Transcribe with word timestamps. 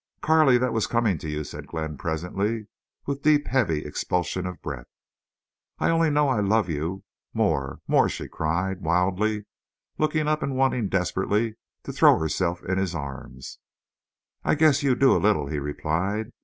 "Carley, 0.21 0.57
that 0.57 0.73
was 0.73 0.87
coming 0.87 1.19
to 1.19 1.29
you," 1.29 1.43
said 1.43 1.67
Glenn, 1.67 1.95
presently, 1.95 2.65
with 3.05 3.21
deep, 3.21 3.45
heavy 3.45 3.85
expulsion 3.85 4.47
of 4.47 4.59
breath. 4.59 4.87
"I 5.77 5.91
only 5.91 6.09
know 6.09 6.27
I 6.27 6.39
love 6.39 6.69
you—more—more," 6.69 8.09
she 8.09 8.27
cried, 8.27 8.81
wildly, 8.81 9.45
looking 9.99 10.27
up 10.27 10.41
and 10.41 10.55
wanting 10.55 10.89
desperately 10.89 11.53
to 11.83 11.93
throw 11.93 12.17
herself 12.17 12.63
in 12.63 12.79
his 12.79 12.95
arms. 12.95 13.59
"I 14.43 14.55
guess 14.55 14.81
you 14.81 14.95
do—a 14.95 15.21
little," 15.21 15.45
he 15.49 15.59
replied. 15.59 16.31